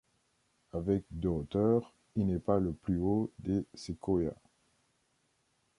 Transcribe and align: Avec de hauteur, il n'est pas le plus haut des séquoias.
Avec 0.73 1.03
de 1.11 1.27
hauteur, 1.27 1.93
il 2.15 2.25
n'est 2.25 2.39
pas 2.39 2.57
le 2.57 2.73
plus 2.73 2.97
haut 2.97 3.31
des 3.37 3.63
séquoias. 3.75 4.33